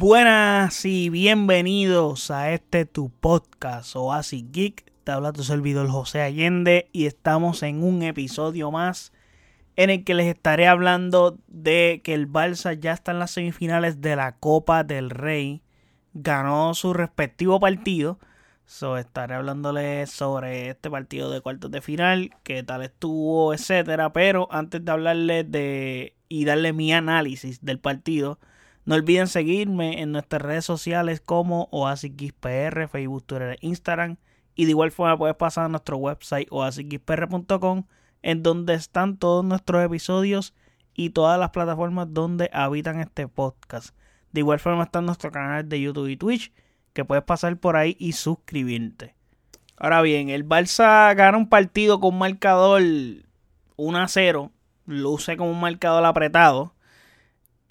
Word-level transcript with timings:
Buenas 0.00 0.86
y 0.86 1.10
bienvenidos 1.10 2.30
a 2.30 2.52
este 2.52 2.86
tu 2.86 3.10
podcast 3.10 3.94
Oasis 3.94 4.50
Geek. 4.50 4.90
Te 5.04 5.12
habla 5.12 5.30
tu 5.34 5.44
servidor 5.44 5.90
José 5.90 6.22
Allende 6.22 6.88
y 6.90 7.04
estamos 7.04 7.62
en 7.62 7.82
un 7.82 8.02
episodio 8.02 8.70
más 8.70 9.12
en 9.76 9.90
el 9.90 10.02
que 10.02 10.14
les 10.14 10.34
estaré 10.34 10.68
hablando 10.68 11.36
de 11.48 12.00
que 12.02 12.14
el 12.14 12.32
Barça 12.32 12.80
ya 12.80 12.94
está 12.94 13.12
en 13.12 13.18
las 13.18 13.32
semifinales 13.32 14.00
de 14.00 14.16
la 14.16 14.32
Copa 14.38 14.84
del 14.84 15.10
Rey. 15.10 15.60
Ganó 16.14 16.72
su 16.72 16.94
respectivo 16.94 17.60
partido. 17.60 18.18
So, 18.64 18.96
estaré 18.96 19.34
hablándoles 19.34 20.10
sobre 20.10 20.70
este 20.70 20.88
partido 20.88 21.30
de 21.30 21.42
cuartos 21.42 21.70
de 21.70 21.82
final, 21.82 22.30
qué 22.42 22.62
tal 22.62 22.82
estuvo, 22.84 23.52
etcétera. 23.52 24.14
Pero 24.14 24.48
antes 24.50 24.82
de 24.82 24.92
hablarles 24.92 25.52
de 25.52 26.16
y 26.30 26.46
darle 26.46 26.72
mi 26.72 26.90
análisis 26.90 27.62
del 27.62 27.80
partido, 27.80 28.38
no 28.84 28.94
olviden 28.94 29.28
seguirme 29.28 30.00
en 30.00 30.12
nuestras 30.12 30.42
redes 30.42 30.64
sociales 30.64 31.20
como 31.20 31.68
OasisXPR, 31.70 32.88
Facebook, 32.88 33.24
Twitter 33.24 33.58
Instagram. 33.60 34.16
Y 34.54 34.64
de 34.64 34.70
igual 34.70 34.90
forma 34.90 35.16
puedes 35.16 35.36
pasar 35.36 35.66
a 35.66 35.68
nuestro 35.68 35.96
website 35.96 36.48
oasisxpr.com 36.50 37.84
en 38.22 38.42
donde 38.42 38.74
están 38.74 39.16
todos 39.16 39.44
nuestros 39.44 39.84
episodios 39.84 40.54
y 40.94 41.10
todas 41.10 41.38
las 41.38 41.50
plataformas 41.50 42.08
donde 42.10 42.50
habitan 42.52 43.00
este 43.00 43.28
podcast. 43.28 43.94
De 44.32 44.40
igual 44.40 44.60
forma 44.60 44.84
está 44.84 45.00
nuestro 45.00 45.30
canal 45.30 45.68
de 45.68 45.80
YouTube 45.80 46.08
y 46.08 46.16
Twitch 46.16 46.52
que 46.92 47.04
puedes 47.04 47.24
pasar 47.24 47.56
por 47.56 47.76
ahí 47.76 47.96
y 47.98 48.12
suscribirte. 48.12 49.14
Ahora 49.76 50.02
bien, 50.02 50.28
el 50.28 50.46
Barça 50.46 51.14
gana 51.14 51.38
un 51.38 51.48
partido 51.48 52.00
con 52.00 52.14
un 52.14 52.18
marcador 52.18 52.82
1 53.76 53.98
a 53.98 54.08
0. 54.08 54.52
Luce 54.86 55.36
como 55.36 55.50
un 55.50 55.60
marcador 55.60 56.04
apretado. 56.04 56.74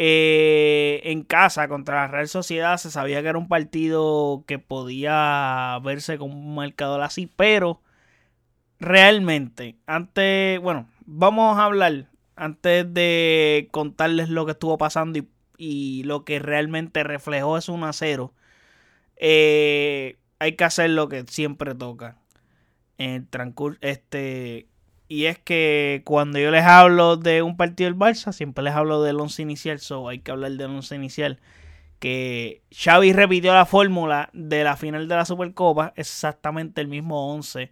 Eh, 0.02 1.02
en 1.03 1.23
casa 1.23 1.67
contra 1.67 1.95
la 1.95 2.08
Real 2.08 2.30
Sociedad 2.30 2.78
se 2.78 2.89
sabía 2.89 3.22
que 3.22 3.28
era 3.28 3.38
un 3.38 3.50
partido 3.50 4.45
que 4.47 4.58
podía 4.58 5.78
verse 5.83 6.17
como 6.17 6.36
un 6.36 6.56
marcador 6.56 7.02
así, 7.02 7.28
pero 7.28 7.81
realmente, 8.80 9.78
antes, 9.88 10.59
bueno, 10.61 10.89
vamos 11.06 11.58
a 11.58 11.66
hablar 11.66 12.09
antes 12.38 12.94
de 12.94 13.67
contarles 13.72 14.30
lo 14.30 14.45
que 14.45 14.53
estuvo 14.53 14.78
pasando 14.78 15.19
y, 15.58 16.03
lo 16.06 16.23
que 16.23 16.39
realmente 16.39 17.03
reflejó 17.03 17.58
ese 17.58 17.72
1 17.72 17.86
a 17.88 17.94
0. 17.94 18.34
Eh, 19.17 20.17
hay 20.39 20.56
que 20.56 20.63
hacer 20.63 20.91
lo 20.91 21.09
que 21.09 21.25
siempre 21.28 21.75
toca. 21.75 22.17
En 22.97 23.28
transcurso, 23.28 23.80
este, 23.81 24.67
y 25.09 25.25
es 25.25 25.39
que 25.39 26.03
cuando 26.05 26.38
yo 26.39 26.52
les 26.52 26.63
hablo 26.63 27.17
de 27.17 27.41
un 27.41 27.57
partido 27.57 27.89
del 27.89 27.99
Barça, 27.99 28.31
siempre 28.31 28.63
les 28.63 28.75
hablo 28.75 29.02
del 29.02 29.19
once 29.19 29.41
inicial, 29.41 29.79
so 29.79 30.07
hay 30.07 30.19
que 30.19 30.31
hablar 30.31 30.51
del 30.51 30.69
once 30.69 30.95
inicial. 30.95 31.39
Que 31.99 32.61
Xavi 32.71 33.11
repitió 33.11 33.53
la 33.53 33.66
fórmula 33.66 34.29
de 34.33 34.63
la 34.63 34.77
final 34.77 35.07
de 35.07 35.16
la 35.16 35.25
Supercopa, 35.25 35.93
exactamente 35.95 36.79
el 36.79 36.88
mismo 36.88 37.33
once. 37.33 37.71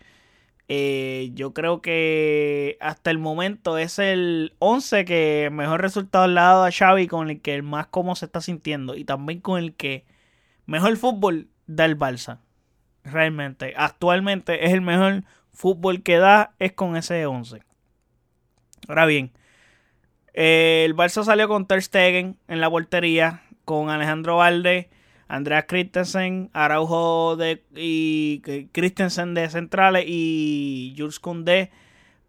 Eh, 0.67 1.29
yo 1.35 1.53
creo 1.53 1.81
que 1.81 2.77
hasta 2.81 3.11
el 3.11 3.19
momento 3.19 3.77
es 3.77 3.99
el 3.99 4.55
11 4.59 5.05
que 5.05 5.49
mejor 5.51 5.81
resultado 5.81 6.27
le 6.27 6.39
ha 6.39 6.43
dado 6.43 6.65
a 6.65 6.71
Xavi, 6.71 7.07
con 7.07 7.29
el 7.29 7.41
que 7.41 7.61
más 7.61 7.87
cómo 7.87 8.15
se 8.15 8.25
está 8.25 8.41
sintiendo 8.41 8.95
y 8.95 9.05
también 9.05 9.41
con 9.41 9.59
el 9.59 9.75
que 9.75 10.05
mejor 10.65 10.97
fútbol 10.97 11.49
da 11.67 11.85
el 11.85 11.97
Barça. 11.99 12.39
Realmente, 13.03 13.73
actualmente 13.77 14.65
es 14.65 14.73
el 14.73 14.81
mejor 14.81 15.23
fútbol 15.57 16.03
que 16.03 16.17
da 16.17 16.53
es 16.59 16.71
con 16.73 16.95
ese 16.95 17.25
11. 17.25 17.63
Ahora 18.87 19.05
bien, 19.05 19.31
el 20.33 20.95
Barça 20.95 21.23
salió 21.23 21.47
con 21.47 21.65
Ter 21.65 21.81
Stegen 21.81 22.37
en 22.47 22.61
la 22.61 22.69
portería, 22.69 23.41
con 23.65 23.89
Alejandro 23.89 24.37
Valde, 24.37 24.89
Andreas 25.27 25.65
Christensen, 25.67 26.51
Araujo 26.53 27.35
de, 27.35 27.63
y 27.75 28.41
Christensen 28.71 29.33
de 29.33 29.49
centrales 29.49 30.05
y 30.07 30.93
Jules 30.95 31.19
Koundé 31.19 31.71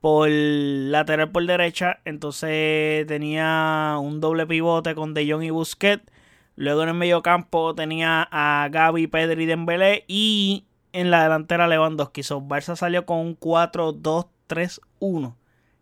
por 0.00 0.30
lateral 0.30 1.30
por 1.30 1.46
derecha. 1.46 2.00
Entonces 2.06 3.06
tenía 3.06 3.96
un 4.00 4.20
doble 4.20 4.46
pivote 4.46 4.94
con 4.94 5.12
De 5.12 5.30
Jong 5.30 5.44
y 5.44 5.50
Busquets. 5.50 6.10
Luego 6.56 6.82
en 6.82 6.88
el 6.88 6.94
medio 6.94 7.22
campo 7.22 7.74
tenía 7.74 8.26
a 8.32 8.68
Gaby, 8.68 9.06
Pedri 9.06 9.44
y 9.44 9.46
Dembélé 9.46 10.04
y 10.08 10.64
en 10.92 11.10
la 11.10 11.22
delantera 11.22 11.68
Lewandowski. 11.68 12.22
So, 12.22 12.40
Barça 12.40 12.76
salió 12.76 13.06
con 13.06 13.18
un 13.18 13.38
4-2-3-1. 13.38 15.34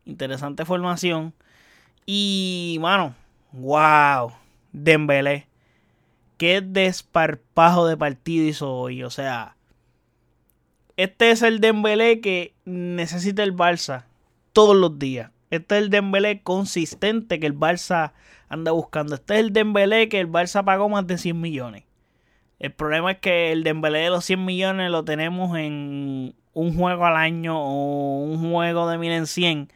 Interesante 0.04 0.64
formación. 0.64 1.34
Y, 2.06 2.78
mano, 2.80 3.14
wow. 3.52 4.32
Dembélé. 4.72 5.48
Qué 6.36 6.60
desparpajo 6.60 7.86
de 7.86 7.96
partido 7.96 8.46
hizo 8.46 8.72
hoy. 8.72 9.02
O 9.02 9.10
sea, 9.10 9.56
este 10.96 11.30
es 11.30 11.42
el 11.42 11.60
Dembélé 11.60 12.20
que 12.20 12.54
necesita 12.64 13.42
el 13.42 13.56
Barça 13.56 14.04
todos 14.52 14.76
los 14.76 14.98
días. 14.98 15.30
Este 15.50 15.76
es 15.76 15.84
el 15.84 15.90
Dembélé 15.90 16.42
consistente 16.42 17.40
que 17.40 17.46
el 17.46 17.58
Barça 17.58 18.12
anda 18.48 18.72
buscando. 18.72 19.14
Este 19.14 19.34
es 19.34 19.40
el 19.40 19.52
Dembélé 19.52 20.08
que 20.08 20.20
el 20.20 20.30
Barça 20.30 20.64
pagó 20.64 20.88
más 20.88 21.06
de 21.06 21.18
100 21.18 21.40
millones. 21.40 21.85
El 22.58 22.72
problema 22.72 23.12
es 23.12 23.18
que 23.18 23.52
el 23.52 23.64
Dembélé 23.64 24.00
de 24.00 24.10
los 24.10 24.24
100 24.24 24.44
millones 24.44 24.90
lo 24.90 25.04
tenemos 25.04 25.56
en 25.58 26.34
un 26.54 26.76
juego 26.76 27.04
al 27.04 27.16
año 27.16 27.60
o 27.60 28.22
un 28.22 28.50
juego 28.50 28.88
de 28.88 28.98
1000 28.98 29.12
en 29.12 29.26
100 29.26 29.72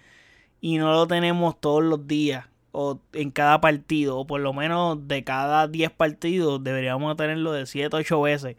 y 0.60 0.78
no 0.78 0.92
lo 0.92 1.06
tenemos 1.06 1.60
todos 1.60 1.82
los 1.82 2.06
días 2.06 2.46
o 2.72 3.00
en 3.12 3.30
cada 3.30 3.60
partido 3.60 4.19
o 4.19 4.26
por 4.26 4.40
lo 4.40 4.52
menos 4.52 5.08
de 5.08 5.24
cada 5.24 5.69
10 5.69 5.90
partidos 5.90 6.62
deberíamos 6.62 7.16
tenerlo 7.16 7.52
de 7.52 7.66
7 7.66 7.94
8 7.94 8.20
veces. 8.22 8.56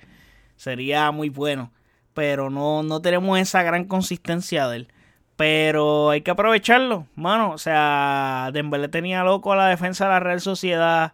Sería 0.55 1.11
muy 1.11 1.29
bueno, 1.29 1.71
pero 2.13 2.49
no, 2.49 2.83
no 2.83 3.01
tenemos 3.01 3.39
esa 3.39 3.63
gran 3.63 3.85
consistencia 3.85 4.67
de 4.67 4.77
él. 4.77 4.87
Pero 5.35 6.11
hay 6.11 6.21
que 6.21 6.31
aprovecharlo, 6.31 7.07
mano. 7.15 7.51
O 7.51 7.57
sea, 7.57 8.51
Dembélé 8.53 8.89
tenía 8.89 9.23
loco 9.23 9.53
a 9.53 9.55
la 9.55 9.67
defensa 9.67 10.05
de 10.05 10.11
la 10.11 10.19
Real 10.19 10.41
Sociedad. 10.41 11.13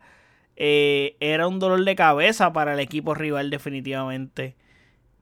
Eh, 0.59 1.15
era 1.19 1.47
un 1.47 1.59
dolor 1.59 1.85
de 1.85 1.95
cabeza 1.95 2.51
para 2.51 2.73
el 2.73 2.79
equipo 2.79 3.13
rival 3.13 3.51
definitivamente. 3.51 4.55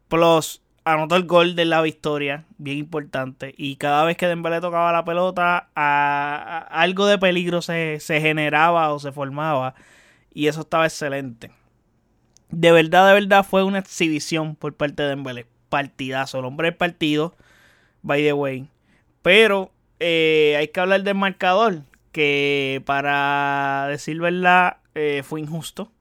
Plus, 0.07 0.61
anotó 0.85 1.17
el 1.17 1.25
gol 1.25 1.55
de 1.55 1.65
la 1.65 1.81
victoria, 1.81 2.45
bien 2.57 2.77
importante. 2.77 3.53
Y 3.57 3.75
cada 3.75 4.05
vez 4.05 4.15
que 4.15 4.27
Dembélé 4.27 4.61
tocaba 4.61 4.93
la 4.93 5.03
pelota, 5.03 5.69
algo 5.75 7.05
de 7.05 7.17
peligro 7.17 7.61
se, 7.61 7.99
generaba 7.99 8.93
o 8.93 8.99
se 8.99 9.11
formaba. 9.11 9.75
Y 10.33 10.47
eso 10.47 10.61
estaba 10.61 10.85
excelente. 10.85 11.51
De 12.49 12.71
verdad, 12.71 13.07
de 13.07 13.13
verdad 13.15 13.45
fue 13.45 13.63
una 13.63 13.79
exhibición 13.79 14.55
por 14.55 14.73
parte 14.75 15.03
de 15.03 15.09
Dembélé. 15.09 15.47
Partidazo, 15.67 16.39
el 16.39 16.45
hombre 16.45 16.69
del 16.69 16.77
partido, 16.77 17.35
by 18.03 18.23
the 18.23 18.33
way. 18.33 18.69
Pero 19.21 19.71
eh, 19.99 20.55
hay 20.57 20.69
que 20.69 20.79
hablar 20.79 21.03
del 21.03 21.15
marcador, 21.15 21.81
que 22.15 22.81
para 22.85 23.87
decir 23.89 24.21
verdad, 24.21 24.77
eh, 24.93 25.21
fue 25.25 25.41
injusto. 25.41 25.91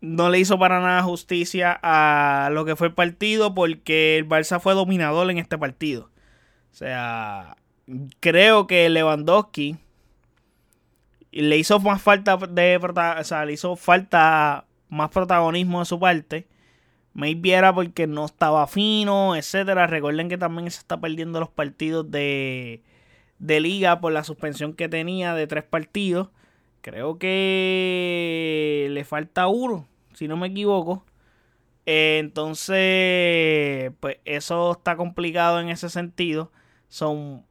No 0.00 0.28
le 0.28 0.40
hizo 0.40 0.58
para 0.58 0.80
nada 0.80 1.04
justicia 1.04 1.78
a 1.84 2.50
lo 2.50 2.64
que 2.64 2.74
fue 2.74 2.88
el 2.88 2.92
partido 2.92 3.54
porque 3.54 4.18
el 4.18 4.28
Barça 4.28 4.58
fue 4.58 4.74
dominador 4.74 5.30
en 5.30 5.38
este 5.38 5.56
partido. 5.56 6.10
O 6.72 6.74
sea, 6.74 7.56
creo 8.18 8.66
que 8.66 8.88
Lewandowski 8.88 9.76
le 11.30 11.58
hizo 11.58 11.78
más 11.78 12.02
falta 12.02 12.36
de 12.36 12.80
o 12.82 13.44
le 13.44 13.52
hizo 13.52 13.76
falta 13.76 14.66
más 14.88 15.10
protagonismo 15.10 15.78
de 15.78 15.84
su 15.84 16.00
parte. 16.00 16.48
Me 17.14 17.36
viera 17.36 17.72
porque 17.72 18.08
no 18.08 18.24
estaba 18.24 18.66
fino, 18.66 19.36
etcétera. 19.36 19.86
Recuerden 19.86 20.28
que 20.28 20.38
también 20.38 20.68
se 20.72 20.80
está 20.80 21.00
perdiendo 21.00 21.38
los 21.38 21.50
partidos 21.50 22.10
de, 22.10 22.82
de 23.42 23.60
liga 23.60 24.00
por 24.00 24.12
la 24.12 24.24
suspensión 24.24 24.72
que 24.74 24.88
tenía 24.88 25.34
de 25.34 25.46
tres 25.46 25.64
partidos. 25.64 26.30
Creo 26.80 27.18
que 27.18 28.88
le 28.90 29.04
falta 29.04 29.48
uno, 29.48 29.88
si 30.14 30.28
no 30.28 30.36
me 30.36 30.48
equivoco. 30.48 31.04
entonces, 31.86 32.72
pues 34.00 34.18
eso 34.24 34.72
está 34.72 34.96
complicado 34.96 35.60
en 35.60 35.68
ese 35.68 35.90
sentido. 35.90 36.52
Son. 36.88 37.44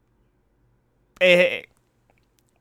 Eh, 1.20 1.68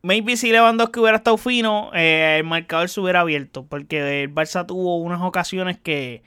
maybe 0.02 0.36
si 0.36 0.50
Lewandowski 0.52 1.00
hubiera 1.00 1.18
estado 1.18 1.36
fino, 1.38 1.90
eh, 1.94 2.36
el 2.38 2.44
marcador 2.44 2.88
se 2.88 3.00
hubiera 3.00 3.20
abierto. 3.20 3.64
Porque 3.66 4.22
el 4.24 4.34
Barça 4.34 4.66
tuvo 4.66 4.98
unas 4.98 5.22
ocasiones 5.22 5.78
que, 5.78 6.22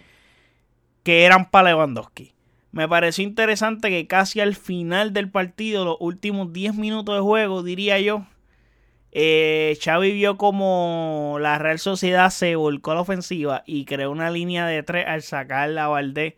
que 1.03 1.25
eran 1.25 1.49
para 1.51 1.69
Lewandowski. 1.69 2.32
Me 2.73 2.87
pareció 2.89 3.23
interesante 3.23 3.91
que 3.91 4.07
casi 4.07 4.39
al 4.39 4.55
final 4.55 5.13
del 5.13 5.29
partido, 5.29 5.85
los 5.85 5.97
últimos 5.99 6.51
10 6.53 6.73
minutos 6.73 7.13
de 7.15 7.21
juego, 7.21 7.61
diría 7.61 7.99
yo, 7.99 8.25
eh, 9.11 9.77
Xavi 9.79 10.11
vio 10.11 10.37
como 10.37 11.37
la 11.39 11.59
Real 11.59 11.77
Sociedad 11.77 12.31
se 12.31 12.55
volcó 12.55 12.91
a 12.91 12.95
la 12.95 13.01
ofensiva 13.01 13.63
y 13.67 13.85
creó 13.85 14.09
una 14.09 14.31
línea 14.31 14.65
de 14.65 14.81
tres 14.81 15.05
al 15.07 15.21
sacar 15.21 15.69
la 15.69 15.87
Valdés 15.87 16.33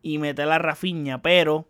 y 0.00 0.16
meter 0.16 0.46
la 0.46 0.58
Rafiña, 0.58 1.20
pero 1.20 1.68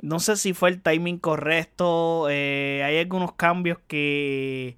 no 0.00 0.20
sé 0.20 0.36
si 0.36 0.52
fue 0.54 0.70
el 0.70 0.80
timing 0.80 1.18
correcto. 1.18 2.28
Eh, 2.30 2.82
hay 2.84 2.98
algunos 2.98 3.32
cambios 3.32 3.78
que 3.88 4.76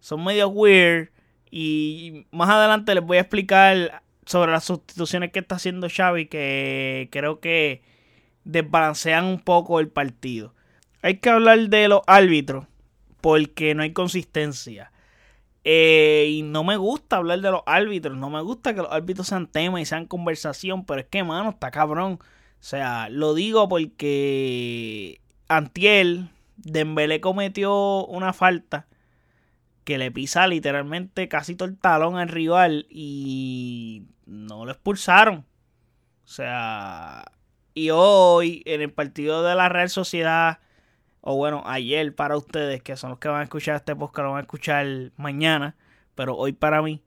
son 0.00 0.24
medio 0.24 0.48
weird 0.48 1.10
Y 1.50 2.26
más 2.30 2.48
adelante 2.48 2.94
les 2.94 3.04
voy 3.04 3.18
a 3.18 3.20
explicar 3.20 4.02
sobre 4.26 4.52
las 4.52 4.64
sustituciones 4.64 5.32
que 5.32 5.40
está 5.40 5.56
haciendo 5.56 5.88
Xavi 5.88 6.26
que 6.26 7.08
creo 7.10 7.40
que 7.40 7.82
desbalancean 8.44 9.24
un 9.24 9.40
poco 9.40 9.80
el 9.80 9.88
partido. 9.88 10.54
Hay 11.02 11.18
que 11.18 11.30
hablar 11.30 11.68
de 11.68 11.88
los 11.88 12.02
árbitros 12.06 12.66
porque 13.20 13.74
no 13.74 13.82
hay 13.82 13.92
consistencia. 13.92 14.92
Eh, 15.64 16.26
y 16.28 16.42
no 16.42 16.64
me 16.64 16.76
gusta 16.76 17.18
hablar 17.18 17.40
de 17.40 17.52
los 17.52 17.62
árbitros, 17.66 18.16
no 18.16 18.30
me 18.30 18.42
gusta 18.42 18.74
que 18.74 18.82
los 18.82 18.90
árbitros 18.90 19.28
sean 19.28 19.46
tema 19.46 19.80
y 19.80 19.84
sean 19.86 20.06
conversación, 20.06 20.84
pero 20.84 21.00
es 21.00 21.06
que, 21.06 21.22
mano, 21.22 21.50
está 21.50 21.70
cabrón. 21.70 22.14
O 22.14 22.64
sea, 22.64 23.08
lo 23.08 23.34
digo 23.34 23.68
porque 23.68 25.20
Antiel, 25.48 26.30
Dembélé 26.56 27.20
cometió 27.20 28.06
una 28.06 28.32
falta 28.32 28.86
que 29.84 29.98
le 29.98 30.10
pisa 30.10 30.46
literalmente 30.46 31.28
casi 31.28 31.56
todo 31.56 31.68
el 31.68 31.78
talón 31.78 32.16
al 32.16 32.28
rival 32.28 32.86
y 32.90 34.06
no 34.26 34.64
lo 34.64 34.72
expulsaron. 34.72 35.44
O 36.24 36.28
sea, 36.28 37.24
y 37.74 37.90
hoy 37.90 38.62
en 38.66 38.80
el 38.80 38.92
partido 38.92 39.42
de 39.42 39.54
la 39.54 39.68
Real 39.68 39.90
Sociedad, 39.90 40.60
o 41.20 41.36
bueno, 41.36 41.62
ayer 41.66 42.14
para 42.14 42.36
ustedes, 42.36 42.82
que 42.82 42.96
son 42.96 43.10
los 43.10 43.18
que 43.18 43.28
van 43.28 43.40
a 43.40 43.44
escuchar 43.44 43.76
este 43.76 43.96
podcast, 43.96 44.24
lo 44.24 44.30
van 44.32 44.38
a 44.38 44.42
escuchar 44.42 44.86
mañana, 45.16 45.76
pero 46.14 46.36
hoy 46.36 46.52
para 46.52 46.82
mí, 46.82 47.02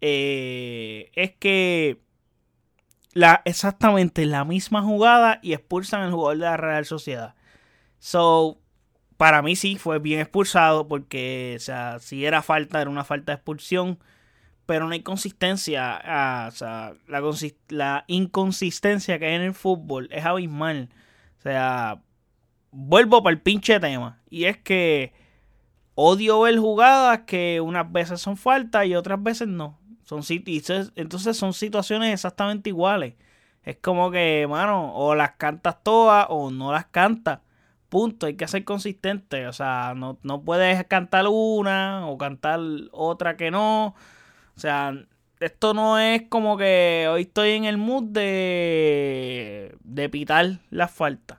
eh, 0.00 1.10
es 1.14 1.32
que 1.32 2.00
la, 3.12 3.42
exactamente 3.44 4.24
la 4.26 4.44
misma 4.44 4.82
jugada 4.82 5.40
y 5.42 5.52
expulsan 5.52 6.02
al 6.02 6.12
jugador 6.12 6.38
de 6.38 6.44
la 6.44 6.56
Real 6.56 6.84
Sociedad. 6.84 7.34
So, 7.98 8.60
para 9.20 9.42
mí 9.42 9.54
sí 9.54 9.76
fue 9.76 9.98
bien 9.98 10.18
expulsado 10.18 10.88
porque, 10.88 11.52
o 11.54 11.60
sea, 11.60 11.98
si 11.98 12.24
era 12.24 12.40
falta, 12.40 12.80
era 12.80 12.88
una 12.88 13.04
falta 13.04 13.32
de 13.32 13.36
expulsión, 13.36 13.98
pero 14.64 14.86
no 14.86 14.92
hay 14.92 15.02
consistencia. 15.02 16.00
Ah, 16.02 16.48
o 16.48 16.52
sea, 16.52 16.94
la, 17.68 18.04
inconsistencia 18.06 19.18
que 19.18 19.26
hay 19.26 19.34
en 19.34 19.42
el 19.42 19.52
fútbol 19.52 20.08
es 20.10 20.24
abismal. 20.24 20.88
O 21.38 21.42
sea, 21.42 22.00
vuelvo 22.70 23.22
para 23.22 23.34
el 23.34 23.42
pinche 23.42 23.78
tema. 23.78 24.22
Y 24.30 24.44
es 24.46 24.56
que 24.56 25.12
odio 25.94 26.40
ver 26.40 26.58
jugadas 26.58 27.24
que 27.26 27.60
unas 27.60 27.92
veces 27.92 28.22
son 28.22 28.38
faltas 28.38 28.86
y 28.86 28.94
otras 28.94 29.22
veces 29.22 29.48
no. 29.48 29.78
Son 30.02 30.22
entonces 30.96 31.36
son 31.36 31.52
situaciones 31.52 32.14
exactamente 32.14 32.70
iguales. 32.70 33.16
Es 33.64 33.76
como 33.76 34.10
que, 34.10 34.46
mano, 34.48 34.94
o 34.94 35.14
las 35.14 35.32
cantas 35.32 35.82
todas 35.82 36.24
o 36.30 36.50
no 36.50 36.72
las 36.72 36.86
cantas. 36.86 37.40
Punto, 37.90 38.26
hay 38.26 38.36
que 38.36 38.48
ser 38.48 38.64
consistente. 38.64 39.46
O 39.48 39.52
sea, 39.52 39.94
no, 39.96 40.18
no 40.22 40.42
puedes 40.42 40.84
cantar 40.86 41.26
una 41.28 42.08
o 42.08 42.18
cantar 42.18 42.60
otra 42.92 43.36
que 43.36 43.50
no. 43.50 43.88
O 44.56 44.60
sea, 44.60 44.94
esto 45.40 45.74
no 45.74 45.98
es 45.98 46.22
como 46.28 46.56
que 46.56 47.08
hoy 47.10 47.22
estoy 47.22 47.50
en 47.52 47.64
el 47.64 47.78
mood 47.78 48.04
de, 48.04 49.76
de 49.84 50.08
pitar 50.08 50.60
las 50.70 50.90
faltas. 50.92 51.38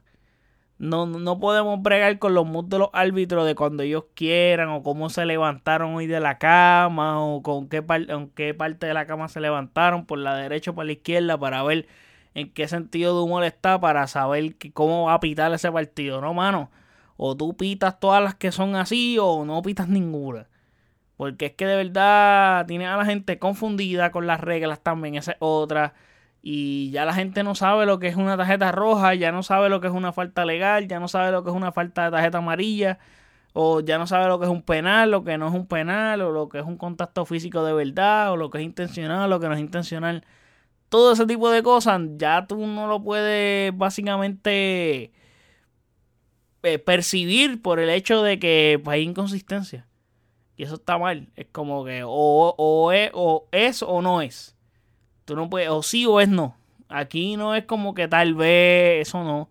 No, 0.80 1.06
no 1.06 1.40
podemos 1.40 1.82
bregar 1.84 2.18
con 2.18 2.34
los 2.34 2.48
moods 2.48 2.70
de 2.70 2.80
los 2.80 2.90
árbitros 2.94 3.46
de 3.46 3.54
cuando 3.56 3.84
ellos 3.84 4.06
quieran 4.16 4.70
o 4.70 4.82
cómo 4.82 5.12
se 5.12 5.26
levantaron 5.28 5.94
hoy 5.94 6.08
de 6.08 6.20
la 6.20 6.40
cama 6.40 7.24
o 7.24 7.44
con 7.44 7.70
qué, 7.70 7.84
qué 8.36 8.54
parte 8.56 8.88
de 8.88 8.94
la 8.96 9.06
cama 9.06 9.28
se 9.28 9.40
levantaron, 9.42 10.08
por 10.08 10.18
la 10.18 10.36
derecha 10.36 10.72
o 10.72 10.76
por 10.76 10.86
la 10.86 10.94
izquierda, 10.94 11.38
para 11.38 11.62
ver 11.64 11.88
en 12.34 12.52
qué 12.54 12.68
sentido 12.68 13.16
de 13.18 13.24
humor 13.24 13.44
está 13.44 13.80
para 13.80 14.08
saber 14.08 14.56
cómo 14.74 15.06
va 15.06 15.16
a 15.16 15.20
pitar 15.20 15.54
ese 15.54 15.72
partido, 15.72 16.22
¿no, 16.22 16.34
mano? 16.34 16.72
O 17.18 17.36
tú 17.38 17.56
pitas 17.56 18.00
todas 18.00 18.24
las 18.24 18.36
que 18.36 18.52
son 18.52 18.76
así 18.76 19.18
o 19.20 19.46
no 19.46 19.62
pitas 19.62 19.90
ninguna. 19.90 20.48
Porque 21.18 21.48
es 21.48 21.54
que 21.54 21.68
de 21.68 21.76
verdad 21.76 22.66
tiene 22.66 22.88
a 22.88 22.98
la 22.98 23.06
gente 23.06 23.38
confundida 23.38 24.12
con 24.12 24.28
las 24.28 24.42
reglas 24.42 24.82
también, 24.82 25.16
esa 25.16 25.34
es 25.34 25.38
otra. 25.40 25.94
Y 26.42 26.90
ya 26.92 27.06
la 27.06 27.14
gente 27.14 27.44
no 27.44 27.54
sabe 27.56 27.86
lo 27.86 28.00
que 28.00 28.08
es 28.08 28.16
una 28.16 28.38
tarjeta 28.38 28.72
roja, 28.72 29.14
ya 29.14 29.32
no 29.32 29.44
sabe 29.44 29.70
lo 29.70 29.82
que 29.82 29.88
es 29.88 29.94
una 29.94 30.14
falta 30.14 30.46
legal, 30.46 30.88
ya 30.88 31.00
no 31.00 31.08
sabe 31.08 31.32
lo 31.32 31.44
que 31.44 31.52
es 31.52 31.56
una 31.56 31.72
falta 31.72 32.06
de 32.06 32.12
tarjeta 32.12 32.40
amarilla, 32.40 32.98
o 33.54 33.82
ya 33.82 33.98
no 34.00 34.08
sabe 34.08 34.28
lo 34.28 34.40
que 34.40 34.46
es 34.46 34.52
un 34.52 34.64
penal, 34.64 35.12
lo 35.12 35.24
que 35.24 35.38
no 35.38 35.48
es 35.48 35.54
un 35.54 35.68
penal, 35.68 36.22
o 36.22 36.32
lo 36.32 36.50
que 36.50 36.60
es 36.60 36.66
un 36.66 36.78
contacto 36.78 37.26
físico 37.26 37.64
de 37.64 37.74
verdad, 37.74 38.32
o 38.32 38.38
lo 38.38 38.50
que 38.50 38.60
es 38.60 38.64
intencional, 38.64 39.30
lo 39.30 39.40
que 39.40 39.48
no 39.48 39.54
es 39.54 39.60
intencional 39.60 40.26
todo 40.92 41.14
ese 41.14 41.26
tipo 41.26 41.50
de 41.50 41.64
cosas, 41.64 42.02
ya 42.18 42.46
tú 42.46 42.68
no 42.68 42.86
lo 42.86 43.02
puedes 43.02 43.76
básicamente 43.78 45.14
eh, 46.64 46.80
percibir 46.80 47.62
por 47.62 47.80
el 47.80 47.90
hecho 47.90 48.22
de 48.22 48.40
que 48.40 48.78
pues, 48.84 48.96
hay 48.96 49.04
inconsistencia. 49.04 49.88
Y 50.58 50.64
eso 50.64 50.76
está 50.76 50.98
mal. 50.98 51.30
Es 51.38 51.48
como 51.50 51.86
que 51.86 52.04
o, 52.06 52.92
es, 52.92 53.10
o 53.14 53.48
es 53.54 53.82
o 53.84 54.02
no 54.02 54.22
es. 54.22 54.58
Tú 55.24 55.34
no 55.38 55.50
puedes, 55.50 55.70
o 55.70 55.82
sí 55.82 56.06
o 56.06 56.20
es 56.20 56.28
no. 56.28 56.58
Aquí 56.90 57.38
no 57.38 57.56
es 57.56 57.64
como 57.64 57.94
que 57.94 58.10
tal 58.10 58.36
vez 58.36 59.08
eso 59.08 59.24
no. 59.24 59.50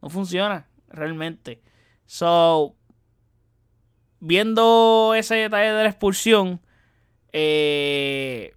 No 0.00 0.08
funciona 0.08 0.68
realmente. 0.88 1.62
So, 2.06 2.76
viendo 4.20 5.14
ese 5.16 5.34
detalle 5.34 5.72
de 5.72 5.82
la 5.82 5.88
expulsión, 5.88 6.60
eh, 7.32 8.54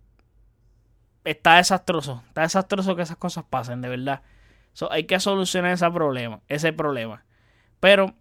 está 1.24 1.58
desastroso. 1.58 2.24
Está 2.28 2.42
desastroso 2.42 2.96
que 2.96 3.02
esas 3.02 3.18
cosas 3.18 3.46
pasen, 3.50 3.82
de 3.82 3.90
verdad. 3.90 4.22
hay 4.92 5.06
que 5.06 5.20
solucionar 5.20 5.74
ese 5.74 5.90
problema, 5.92 6.42
ese 6.48 6.74
problema. 6.74 7.26
Pero 7.80 8.14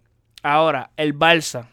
ahora, 0.43 0.91
el 0.97 1.17
Barça, 1.17 1.67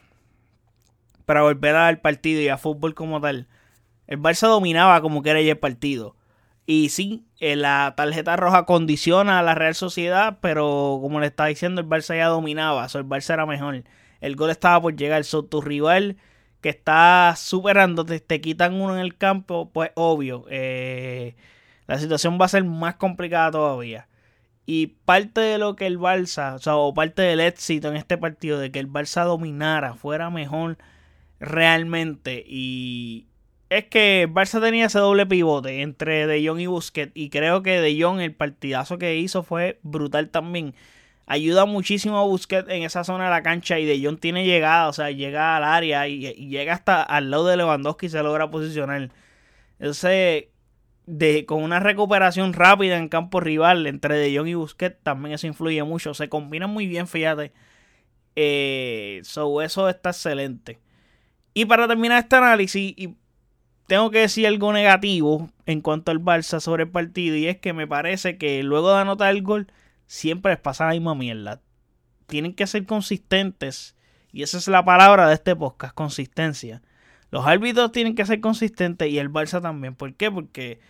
para 1.24 1.42
volver 1.42 1.76
al 1.76 2.00
partido 2.00 2.40
y 2.40 2.48
a 2.48 2.58
fútbol 2.58 2.94
como 2.94 3.20
tal, 3.20 3.48
el 4.06 4.20
Barça 4.20 4.48
dominaba 4.48 5.00
como 5.00 5.22
que 5.22 5.30
era 5.30 5.40
el 5.40 5.58
partido. 5.58 6.16
Y 6.66 6.88
sí, 6.88 7.24
eh, 7.38 7.54
la 7.54 7.94
tarjeta 7.96 8.36
roja 8.36 8.64
condiciona 8.64 9.38
a 9.38 9.42
la 9.42 9.54
Real 9.54 9.74
Sociedad, 9.74 10.38
pero 10.40 10.98
como 11.00 11.20
le 11.20 11.26
estaba 11.26 11.48
diciendo, 11.48 11.80
el 11.80 11.88
Barça 11.88 12.16
ya 12.16 12.26
dominaba, 12.26 12.86
el 12.92 13.04
Barça 13.04 13.34
era 13.34 13.46
mejor. 13.46 13.84
El 14.20 14.36
gol 14.36 14.50
estaba 14.50 14.80
por 14.80 14.96
llegar, 14.96 15.24
so, 15.24 15.44
tu 15.44 15.60
rival 15.60 16.16
que 16.66 16.70
está 16.70 17.34
superándote, 17.36 18.18
te 18.18 18.40
quitan 18.40 18.74
uno 18.74 18.94
en 18.96 19.00
el 19.00 19.16
campo, 19.16 19.70
pues 19.72 19.92
obvio, 19.94 20.46
eh, 20.50 21.36
la 21.86 21.96
situación 22.00 22.40
va 22.40 22.46
a 22.46 22.48
ser 22.48 22.64
más 22.64 22.96
complicada 22.96 23.52
todavía. 23.52 24.08
Y 24.66 24.88
parte 25.04 25.40
de 25.40 25.58
lo 25.58 25.76
que 25.76 25.86
el 25.86 25.96
Barça, 25.96 26.56
o 26.56 26.58
sea, 26.58 26.74
o 26.74 26.92
parte 26.92 27.22
del 27.22 27.38
éxito 27.38 27.86
en 27.86 27.94
este 27.94 28.18
partido, 28.18 28.58
de 28.58 28.72
que 28.72 28.80
el 28.80 28.90
Barça 28.90 29.24
dominara, 29.24 29.94
fuera 29.94 30.28
mejor 30.28 30.76
realmente. 31.38 32.44
Y 32.44 33.28
es 33.70 33.84
que 33.84 34.22
el 34.22 34.34
Barça 34.34 34.60
tenía 34.60 34.86
ese 34.86 34.98
doble 34.98 35.24
pivote 35.24 35.82
entre 35.82 36.26
De 36.26 36.44
Jong 36.44 36.58
y 36.58 36.66
Busquets. 36.66 37.12
Y 37.14 37.30
creo 37.30 37.62
que 37.62 37.80
De 37.80 38.02
Jong, 38.02 38.18
el 38.20 38.34
partidazo 38.34 38.98
que 38.98 39.16
hizo 39.18 39.44
fue 39.44 39.78
brutal 39.84 40.30
también 40.30 40.74
ayuda 41.26 41.66
muchísimo 41.66 42.18
a 42.18 42.24
Busquets 42.24 42.68
en 42.70 42.84
esa 42.84 43.04
zona 43.04 43.24
de 43.24 43.30
la 43.30 43.42
cancha 43.42 43.78
y 43.78 43.84
De 43.84 44.02
Jong 44.02 44.18
tiene 44.18 44.44
llegada, 44.44 44.88
o 44.88 44.92
sea, 44.92 45.10
llega 45.10 45.56
al 45.56 45.64
área 45.64 46.08
y, 46.08 46.20
llega 46.48 46.72
hasta 46.72 47.02
al 47.02 47.30
lado 47.30 47.46
de 47.46 47.56
Lewandowski 47.56 48.06
y 48.06 48.08
se 48.10 48.22
logra 48.22 48.50
posicionar. 48.50 49.10
Entonces, 49.78 50.46
de, 51.06 51.46
con 51.46 51.62
una 51.62 51.80
recuperación 51.80 52.52
rápida 52.52 52.96
en 52.98 53.08
campo 53.08 53.40
rival 53.40 53.86
entre 53.86 54.16
De 54.16 54.36
Jong 54.36 54.48
y 54.48 54.54
Busquets, 54.54 55.02
también 55.02 55.34
eso 55.34 55.46
influye 55.46 55.82
mucho. 55.82 56.14
Se 56.14 56.28
combinan 56.28 56.70
muy 56.70 56.86
bien, 56.86 57.06
fíjate. 57.08 57.52
Eh, 58.36 59.20
so, 59.24 59.62
eso 59.62 59.88
está 59.88 60.10
excelente. 60.10 60.78
Y 61.54 61.64
para 61.64 61.88
terminar 61.88 62.22
este 62.22 62.36
análisis, 62.36 62.94
y 62.96 63.16
tengo 63.86 64.10
que 64.10 64.20
decir 64.20 64.46
algo 64.46 64.72
negativo 64.72 65.50
en 65.64 65.80
cuanto 65.80 66.10
al 66.10 66.20
Barça 66.20 66.60
sobre 66.60 66.84
el 66.84 66.90
partido, 66.90 67.36
y 67.36 67.48
es 67.48 67.58
que 67.58 67.72
me 67.72 67.86
parece 67.86 68.36
que 68.38 68.62
luego 68.62 68.92
de 68.92 69.00
anotar 69.00 69.34
el 69.34 69.42
gol, 69.42 69.68
siempre 70.06 70.52
les 70.52 70.60
pasa 70.60 70.86
la 70.86 70.92
misma 70.92 71.14
mierda. 71.14 71.60
Tienen 72.26 72.54
que 72.54 72.66
ser 72.66 72.86
consistentes. 72.86 73.96
Y 74.32 74.42
esa 74.42 74.58
es 74.58 74.68
la 74.68 74.84
palabra 74.84 75.28
de 75.28 75.34
este 75.34 75.56
podcast, 75.56 75.94
consistencia. 75.94 76.82
Los 77.30 77.46
árbitros 77.46 77.92
tienen 77.92 78.14
que 78.14 78.26
ser 78.26 78.40
consistentes 78.40 79.08
y 79.08 79.18
el 79.18 79.30
Barça 79.30 79.60
también. 79.60 79.94
¿Por 79.94 80.14
qué? 80.14 80.30
Porque 80.30 80.80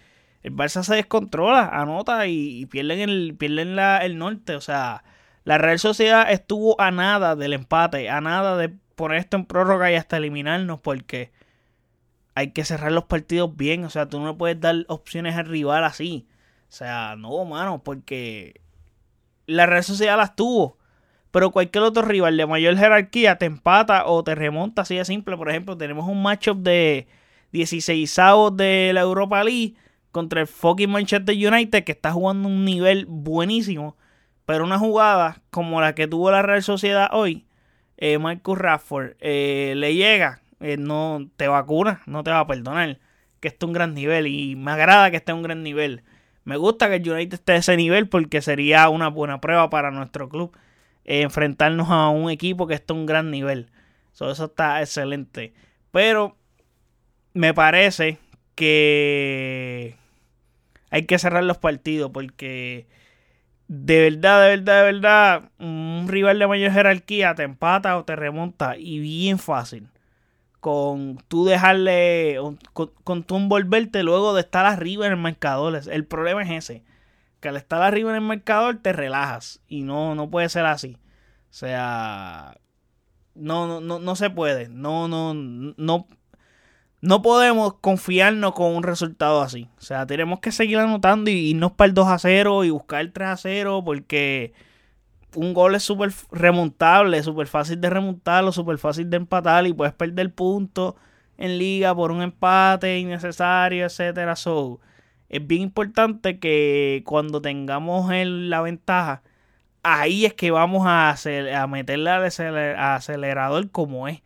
el 0.42 0.52
Barça 0.54 0.82
se 0.82 0.94
descontrola, 0.94 1.68
anota 1.68 2.26
y, 2.26 2.66
pierden, 2.66 3.00
el, 3.00 3.76
la, 3.76 3.98
el 3.98 4.18
norte. 4.18 4.54
O 4.56 4.60
sea, 4.60 5.04
la 5.44 5.58
Real 5.58 5.78
Sociedad 5.78 6.30
estuvo 6.30 6.80
a 6.80 6.90
nada 6.90 7.36
del 7.36 7.52
empate, 7.52 8.10
a 8.10 8.20
nada 8.20 8.56
de 8.56 8.68
poner 8.96 9.18
esto 9.18 9.36
en 9.36 9.46
prórroga 9.46 9.90
y 9.90 9.94
hasta 9.94 10.16
eliminarnos 10.16 10.80
porque 10.80 11.32
hay 12.34 12.50
que 12.50 12.64
cerrar 12.64 12.92
los 12.92 13.04
partidos 13.04 13.56
bien. 13.56 13.84
O 13.84 13.90
sea, 13.90 14.08
tú 14.08 14.20
no 14.20 14.36
puedes 14.36 14.60
dar 14.60 14.84
opciones 14.88 15.36
al 15.36 15.46
rival 15.46 15.84
así. 15.84 16.26
O 16.68 16.72
sea, 16.72 17.16
no, 17.16 17.44
mano, 17.44 17.82
porque 17.82 18.60
la 19.46 19.66
red 19.66 19.82
social 19.82 20.18
las 20.18 20.36
tuvo. 20.36 20.78
Pero 21.30 21.50
cualquier 21.50 21.84
otro 21.84 22.02
rival 22.02 22.36
de 22.36 22.46
mayor 22.46 22.76
jerarquía 22.76 23.36
te 23.36 23.46
empata 23.46 24.06
o 24.06 24.24
te 24.24 24.34
remonta 24.34 24.82
así 24.82 24.96
de 24.96 25.04
simple. 25.04 25.36
Por 25.36 25.50
ejemplo, 25.50 25.76
tenemos 25.76 26.08
un 26.08 26.22
matchup 26.22 26.58
de 26.58 27.08
16 27.52 28.16
de 28.54 28.92
la 28.94 29.00
Europa 29.02 29.44
League 29.44 29.74
contra 30.12 30.40
el 30.40 30.46
fucking 30.46 30.90
Manchester 30.90 31.34
United 31.34 31.84
que 31.84 31.92
está 31.92 32.12
jugando 32.12 32.48
un 32.48 32.64
nivel 32.64 33.06
buenísimo. 33.06 33.96
Pero 34.46 34.64
una 34.64 34.78
jugada 34.78 35.42
como 35.50 35.80
la 35.80 35.94
que 35.94 36.06
tuvo 36.06 36.30
la 36.30 36.40
Real 36.40 36.62
Sociedad 36.62 37.10
hoy, 37.12 37.46
eh, 37.98 38.18
Marcus 38.18 38.56
Rafford, 38.56 39.16
eh, 39.20 39.74
le 39.76 39.94
llega, 39.94 40.40
eh, 40.60 40.76
no 40.78 41.28
te 41.36 41.48
vacuna, 41.48 42.00
no 42.06 42.22
te 42.24 42.30
va 42.30 42.40
a 42.40 42.46
perdonar. 42.46 42.98
que 43.40 43.48
esté 43.48 43.66
un 43.66 43.74
gran 43.74 43.92
nivel 43.92 44.26
y 44.26 44.56
me 44.56 44.70
agrada 44.70 45.10
que 45.10 45.18
esté 45.18 45.32
un 45.34 45.42
gran 45.42 45.62
nivel. 45.62 46.02
Me 46.46 46.56
gusta 46.56 46.88
que 46.88 46.94
el 46.94 47.10
United 47.10 47.34
esté 47.34 47.52
a 47.52 47.56
ese 47.56 47.76
nivel 47.76 48.08
porque 48.08 48.40
sería 48.40 48.88
una 48.88 49.08
buena 49.08 49.40
prueba 49.40 49.68
para 49.68 49.90
nuestro 49.90 50.28
club 50.28 50.56
eh, 51.04 51.22
enfrentarnos 51.22 51.90
a 51.90 52.08
un 52.08 52.30
equipo 52.30 52.68
que 52.68 52.74
esté 52.74 52.92
a 52.92 52.96
un 52.96 53.04
gran 53.04 53.32
nivel. 53.32 53.68
eso 54.12 54.44
está 54.44 54.80
excelente. 54.80 55.52
Pero 55.90 56.36
me 57.34 57.52
parece 57.52 58.18
que 58.54 59.96
hay 60.90 61.04
que 61.04 61.18
cerrar 61.18 61.42
los 61.42 61.58
partidos 61.58 62.12
porque 62.12 62.86
de 63.66 64.02
verdad, 64.02 64.44
de 64.44 64.48
verdad, 64.50 64.84
de 64.84 64.92
verdad, 64.92 65.50
un 65.58 66.06
rival 66.08 66.38
de 66.38 66.46
mayor 66.46 66.70
jerarquía 66.70 67.34
te 67.34 67.42
empata 67.42 67.96
o 67.96 68.04
te 68.04 68.14
remonta 68.14 68.76
y 68.76 69.00
bien 69.00 69.40
fácil. 69.40 69.88
Con 70.66 71.22
tú 71.28 71.44
dejarle, 71.44 72.40
con, 72.72 72.90
con 73.04 73.22
tú 73.22 73.36
envolverte 73.36 74.02
luego 74.02 74.34
de 74.34 74.40
estar 74.40 74.66
arriba 74.66 75.06
en 75.06 75.12
el 75.12 75.18
marcador. 75.18 75.80
El 75.88 76.04
problema 76.06 76.42
es 76.42 76.50
ese, 76.50 76.82
que 77.38 77.48
al 77.48 77.56
estar 77.56 77.82
arriba 77.82 78.10
en 78.10 78.16
el 78.16 78.22
marcador 78.22 78.80
te 78.82 78.92
relajas 78.92 79.60
y 79.68 79.82
no, 79.82 80.16
no 80.16 80.28
puede 80.28 80.48
ser 80.48 80.66
así. 80.66 80.98
O 81.50 81.52
sea, 81.52 82.56
no, 83.36 83.68
no, 83.68 83.80
no, 83.80 84.00
no 84.00 84.16
se 84.16 84.28
puede. 84.28 84.68
No, 84.68 85.06
no, 85.06 85.34
no, 85.34 86.08
no 87.00 87.22
podemos 87.22 87.74
confiarnos 87.74 88.52
con 88.54 88.74
un 88.74 88.82
resultado 88.82 89.42
así. 89.42 89.68
O 89.78 89.82
sea, 89.82 90.04
tenemos 90.04 90.40
que 90.40 90.50
seguir 90.50 90.78
anotando 90.78 91.30
y 91.30 91.50
irnos 91.50 91.70
para 91.70 91.86
el 91.86 91.94
2 91.94 92.08
a 92.08 92.18
0 92.18 92.64
y 92.64 92.70
buscar 92.70 93.02
el 93.02 93.12
3 93.12 93.28
a 93.28 93.36
0 93.36 93.82
porque 93.84 94.52
un 95.36 95.54
gol 95.54 95.74
es 95.74 95.82
súper 95.82 96.12
remontable, 96.32 97.22
súper 97.22 97.46
fácil 97.46 97.80
de 97.80 97.90
remontarlo, 97.90 98.52
súper 98.52 98.78
fácil 98.78 99.08
de 99.10 99.18
empatar 99.18 99.66
y 99.66 99.72
puedes 99.72 99.94
perder 99.94 100.32
puntos 100.34 100.94
en 101.38 101.58
liga 101.58 101.94
por 101.94 102.10
un 102.10 102.22
empate 102.22 102.98
innecesario, 102.98 103.86
etcétera. 103.86 104.36
So, 104.36 104.80
es 105.28 105.46
bien 105.46 105.62
importante 105.62 106.38
que 106.38 107.02
cuando 107.06 107.40
tengamos 107.42 108.10
la 108.12 108.60
ventaja, 108.62 109.22
ahí 109.82 110.24
es 110.24 110.34
que 110.34 110.50
vamos 110.50 110.86
a, 110.86 111.10
hacer, 111.10 111.54
a 111.54 111.66
meterle 111.66 112.10
al 112.10 112.24
acelerador 112.78 113.70
como 113.70 114.08
es. 114.08 114.22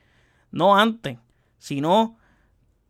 No 0.51 0.77
antes, 0.77 1.19
sino 1.59 2.19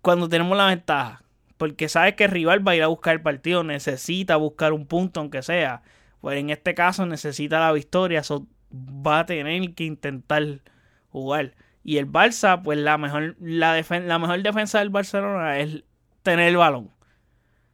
cuando 0.02 0.28
tenemos 0.28 0.56
la 0.56 0.66
ventaja. 0.66 1.22
Porque 1.56 1.88
sabes 1.88 2.14
que 2.14 2.24
el 2.24 2.30
rival 2.30 2.66
va 2.66 2.72
a 2.72 2.76
ir 2.76 2.82
a 2.82 2.86
buscar 2.86 3.14
el 3.14 3.22
partido, 3.22 3.64
necesita 3.64 4.36
buscar 4.36 4.72
un 4.72 4.86
punto 4.86 5.20
aunque 5.20 5.42
sea. 5.42 5.82
Pues 6.20 6.38
en 6.38 6.50
este 6.50 6.74
caso 6.74 7.06
necesita 7.06 7.60
la 7.60 7.72
victoria, 7.72 8.22
so 8.22 8.46
va 8.72 9.20
a 9.20 9.26
tener 9.26 9.74
que 9.74 9.84
intentar 9.84 10.60
jugar. 11.08 11.54
Y 11.82 11.96
el 11.96 12.10
Barça, 12.10 12.62
pues 12.62 12.78
la 12.78 12.98
mejor, 12.98 13.36
la, 13.40 13.82
la 13.82 14.18
mejor 14.18 14.42
defensa 14.42 14.80
del 14.80 14.90
Barcelona 14.90 15.58
es 15.58 15.84
tener 16.22 16.48
el 16.48 16.56
balón. 16.56 16.90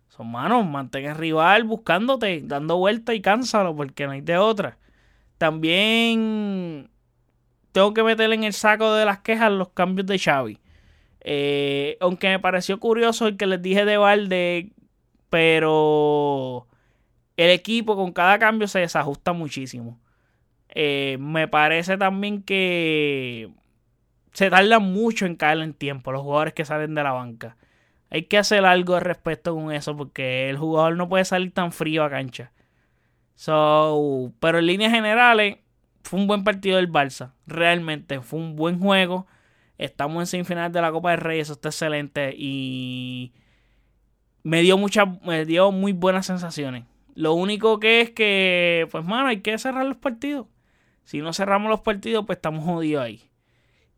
Son 0.09 0.31
manos, 0.31 0.65
mantén 0.67 1.05
el 1.05 1.17
rival 1.17 1.65
buscándote, 1.65 2.41
dando 2.45 2.79
vuelta 2.79 3.12
y 3.15 3.21
cánsalo, 3.21 3.76
porque 3.76 4.07
no 4.07 4.12
hay 4.12 4.23
de 4.23 4.38
otra. 4.38 4.79
También 5.37 6.88
tengo 7.73 7.93
que 7.93 8.03
meter 8.03 8.33
en 8.33 8.45
el 8.45 8.55
saco 8.55 8.95
de 8.95 9.05
las 9.05 9.21
quejas 9.21 9.53
los 9.53 9.69
cambios 9.71 10.07
de 10.07 10.19
Xavi. 10.19 10.59
Eh, 11.21 11.99
aunque 12.00 12.29
me 12.29 12.38
pareció 12.38 12.81
curioso 12.81 13.26
el 13.26 13.37
que 13.37 13.47
les 13.47 13.61
dije 13.61 13.85
de 13.85 13.99
Valde, 13.99 14.73
pero 15.29 16.67
el 17.37 17.50
equipo 17.50 17.97
con 17.97 18.12
cada 18.12 18.38
cambio 18.38 18.69
se 18.69 18.81
desajusta 18.81 19.33
muchísimo. 19.33 20.00
Eh, 20.69 21.16
me 21.21 21.49
parece 21.49 21.97
también 21.97 22.43
que 22.43 23.50
se 24.33 24.50
tarda 24.50 24.78
mucho 24.78 25.26
en 25.26 25.37
caer 25.37 25.59
en 25.61 25.75
tiempo 25.75 26.12
los 26.12 26.23
jugadores 26.23 26.55
que 26.55 26.64
salen 26.64 26.95
de 26.95 27.02
la 27.02 27.12
banca. 27.12 27.57
Hay 28.11 28.25
que 28.25 28.38
hacer 28.38 28.64
algo 28.64 28.95
al 28.95 29.02
respecto 29.02 29.55
con 29.55 29.73
eso 29.73 29.97
porque 29.97 30.49
el 30.50 30.59
jugador 30.59 30.97
no 30.97 31.09
puede 31.09 31.25
salir 31.25 31.52
tan 31.52 31.73
frío 31.73 32.05
a 32.05 32.11
cancha. 32.11 32.52
So, 33.35 34.33
pero 34.40 34.59
en 34.59 34.66
líneas 34.66 34.93
generales 34.93 35.59
fue 36.02 36.21
un 36.21 36.26
buen 36.26 36.45
partido 36.45 36.76
del 36.76 36.90
Barça. 36.90 37.33
Realmente 37.47 38.21
fue 38.21 38.38
un 38.38 38.57
buen 38.57 38.78
juego. 38.78 39.26
Estamos 39.78 40.23
en 40.23 40.26
semifinales 40.26 40.73
de 40.73 40.81
la 40.81 40.93
Copa 40.93 41.11
del 41.11 41.21
Rey, 41.21 41.40
eso 41.40 41.52
está 41.55 41.69
excelente 41.69 42.35
y 42.37 43.33
me 44.43 44.62
dio 44.62 44.78
me 45.23 45.45
dio 45.45 45.73
muy 45.73 45.93
buenas 45.93 46.26
sensaciones. 46.26 46.85
Lo 47.17 47.33
único 47.33 47.81
que 47.81 48.03
es 48.03 48.11
que, 48.11 48.87
pues 48.93 49.05
mano, 49.05 49.29
hay 49.29 49.41
que 49.41 49.59
cerrar 49.59 49.87
los 49.87 49.97
partidos. 49.97 50.47
Si 51.05 51.21
no 51.21 51.33
cerramos 51.33 51.71
los 51.71 51.81
partidos, 51.81 52.27
pues 52.27 52.37
estamos 52.37 52.65
jodidos 52.65 53.05
ahí. 53.05 53.31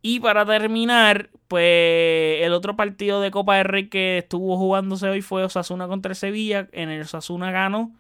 Y 0.03 0.21
para 0.21 0.47
terminar, 0.47 1.31
pues 1.49 2.43
el 2.43 2.53
otro 2.53 2.77
partido 2.77 3.21
de 3.21 3.33
Copa 3.33 3.57
del 3.57 3.65
Rey 3.65 3.89
que 3.89 4.19
estuvo 4.19 4.57
jugándose 4.57 5.09
hoy 5.09 5.21
fue 5.21 5.43
Osasuna 5.43 5.89
contra 5.89 6.15
Sevilla. 6.15 6.69
En 6.71 6.91
el 6.91 7.03
Osasuna 7.03 7.51
ganó. 7.51 7.93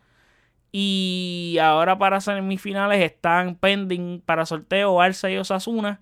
Y 0.70 1.58
ahora 1.60 1.98
para 1.98 2.20
semifinales 2.20 3.02
están 3.02 3.56
pending 3.56 4.20
para 4.20 4.46
sorteo 4.46 4.96
Barça 4.96 5.32
y 5.32 5.36
Osasuna 5.36 6.00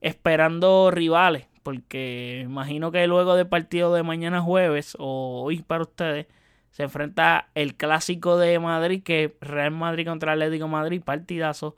esperando 0.00 0.90
rivales, 0.92 1.46
porque 1.64 2.42
imagino 2.44 2.92
que 2.92 3.06
luego 3.08 3.34
del 3.34 3.48
partido 3.48 3.92
de 3.94 4.02
mañana 4.04 4.40
jueves 4.40 4.96
o 5.00 5.42
hoy 5.44 5.62
para 5.62 5.82
ustedes 5.82 6.26
se 6.72 6.84
enfrenta 6.84 7.50
el 7.54 7.76
clásico 7.76 8.38
de 8.38 8.58
Madrid, 8.58 9.02
que 9.02 9.24
es 9.24 9.32
Real 9.42 9.72
Madrid 9.72 10.06
contra 10.06 10.32
Atlético 10.32 10.68
Madrid, 10.68 11.02
partidazo, 11.04 11.76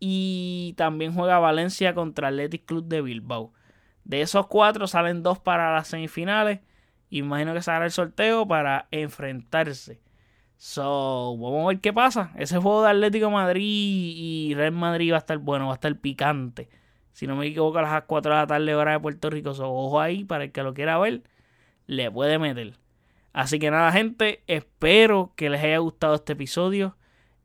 y 0.00 0.74
también 0.76 1.14
juega 1.14 1.38
Valencia 1.38 1.94
contra 1.94 2.28
Athletic 2.28 2.64
Club 2.66 2.84
de 2.86 3.00
Bilbao. 3.00 3.52
De 4.02 4.22
esos 4.22 4.48
cuatro 4.48 4.88
salen 4.88 5.22
dos 5.22 5.38
para 5.38 5.72
las 5.72 5.86
semifinales. 5.88 6.60
Imagino 7.10 7.54
que 7.54 7.62
se 7.62 7.70
hará 7.70 7.84
el 7.84 7.92
sorteo 7.92 8.46
para 8.46 8.88
enfrentarse. 8.90 10.00
So, 10.56 11.36
vamos 11.38 11.64
a 11.64 11.68
ver 11.68 11.80
qué 11.80 11.92
pasa. 11.92 12.32
Ese 12.36 12.58
juego 12.58 12.82
de 12.82 12.90
Atlético 12.90 13.30
Madrid 13.30 13.62
y 13.62 14.54
Real 14.56 14.72
Madrid 14.72 15.12
va 15.12 15.16
a 15.16 15.18
estar 15.20 15.38
bueno, 15.38 15.66
va 15.66 15.72
a 15.72 15.76
estar 15.76 15.96
picante. 16.00 16.68
Si 17.12 17.28
no 17.28 17.36
me 17.36 17.46
equivoco, 17.46 17.78
a 17.78 17.82
las 17.82 18.02
4 18.02 18.32
de 18.32 18.38
la 18.40 18.46
tarde, 18.48 18.74
hora 18.74 18.92
de 18.92 19.00
Puerto 19.00 19.30
Rico. 19.30 19.50
ojo 19.50 20.00
ahí 20.00 20.24
para 20.24 20.44
el 20.44 20.52
que 20.52 20.64
lo 20.64 20.74
quiera 20.74 20.98
ver, 20.98 21.22
le 21.86 22.10
puede 22.10 22.40
meter. 22.40 22.83
Así 23.34 23.58
que 23.58 23.68
nada, 23.72 23.90
gente, 23.90 24.44
espero 24.46 25.32
que 25.36 25.50
les 25.50 25.60
haya 25.62 25.78
gustado 25.78 26.14
este 26.14 26.34
episodio. 26.34 26.96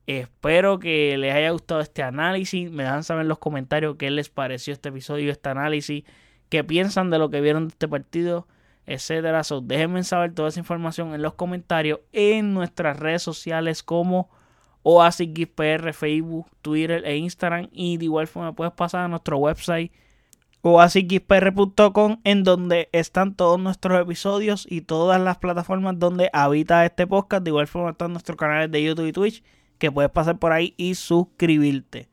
Espero 0.06 0.78
que 0.80 1.18
les 1.18 1.34
haya 1.34 1.50
gustado 1.50 1.82
este 1.82 2.04
análisis. 2.04 2.70
Me 2.72 2.84
dejan 2.84 3.04
saber 3.04 3.24
en 3.24 3.28
los 3.28 3.40
comentarios 3.40 3.96
qué 3.98 4.12
les 4.12 4.30
pareció 4.30 4.72
este 4.72 4.90
episodio, 4.90 5.32
este 5.32 5.50
análisis, 5.50 6.04
qué 6.50 6.64
piensan 6.64 7.10
de 7.10 7.18
lo 7.18 7.32
que 7.32 7.42
vieron 7.42 7.68
de 7.68 7.72
este 7.72 7.88
partido, 7.88 8.48
etcétera. 8.86 9.42
déjenme 9.64 10.04
saber 10.04 10.36
toda 10.36 10.50
esa 10.50 10.60
información 10.60 11.16
en 11.16 11.24
los 11.24 11.34
comentarios 11.34 12.02
en 12.12 12.54
nuestras 12.54 13.00
redes 13.00 13.24
sociales 13.24 13.82
como 13.82 14.30
PR, 15.56 15.92
Facebook, 15.94 16.52
Twitter 16.62 17.04
e 17.04 17.18
Instagram. 17.18 17.68
Y 17.72 17.98
de 17.98 18.06
igual 18.06 18.28
forma 18.28 18.54
puedes 18.54 18.74
pasar 18.74 19.06
a 19.06 19.08
nuestro 19.08 19.40
website 19.40 19.92
oasisxpr.com 20.62 22.18
en 22.24 22.44
donde 22.44 22.90
están 22.92 23.36
todos 23.36 23.60
nuestros 23.60 24.02
episodios 24.02 24.68
y 24.70 24.82
todas 24.82 25.22
las 25.22 25.38
plataformas 25.38 26.00
donde 26.00 26.30
habita 26.34 26.86
este 26.86 27.08
podcast. 27.08 27.44
De 27.44 27.52
igual 27.52 27.68
forma 27.68 27.92
están 27.92 28.12
nuestros 28.12 28.38
canales 28.38 28.72
de 28.72 28.84
YouTube 28.84 29.08
y 29.08 29.14
Twitch 29.14 29.44
que 29.78 29.92
puedes 29.92 30.12
pasar 30.12 30.38
por 30.38 30.52
ahí 30.52 30.74
y 30.78 30.96
suscribirte. 30.96 32.10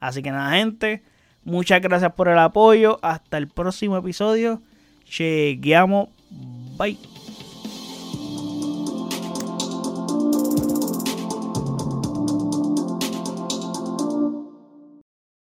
Así 0.00 0.22
que 0.22 0.30
nada 0.30 0.52
gente, 0.52 1.02
muchas 1.44 1.80
gracias 1.82 2.12
por 2.14 2.28
el 2.28 2.38
apoyo. 2.38 2.98
Hasta 3.02 3.36
el 3.38 3.48
próximo 3.48 3.96
episodio. 3.96 4.62
Chequeamos. 5.04 6.08
Bye. 6.78 7.09